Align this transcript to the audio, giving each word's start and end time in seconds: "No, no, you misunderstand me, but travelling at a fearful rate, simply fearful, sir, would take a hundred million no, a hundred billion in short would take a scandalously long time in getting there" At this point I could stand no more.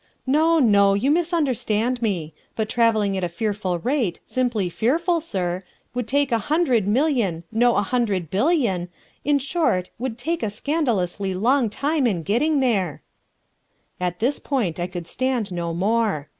"No, 0.25 0.57
no, 0.57 0.95
you 0.95 1.11
misunderstand 1.11 2.01
me, 2.01 2.33
but 2.55 2.67
travelling 2.67 3.15
at 3.15 3.23
a 3.23 3.29
fearful 3.29 3.77
rate, 3.77 4.19
simply 4.25 4.67
fearful, 4.67 5.21
sir, 5.21 5.63
would 5.93 6.07
take 6.07 6.31
a 6.31 6.39
hundred 6.49 6.87
million 6.87 7.43
no, 7.51 7.75
a 7.75 7.83
hundred 7.83 8.31
billion 8.31 8.89
in 9.23 9.37
short 9.37 9.91
would 9.99 10.17
take 10.17 10.41
a 10.41 10.49
scandalously 10.49 11.35
long 11.35 11.69
time 11.69 12.07
in 12.07 12.23
getting 12.23 12.61
there" 12.61 13.03
At 14.01 14.17
this 14.17 14.39
point 14.39 14.79
I 14.79 14.87
could 14.87 15.05
stand 15.05 15.51
no 15.51 15.71
more. 15.71 16.29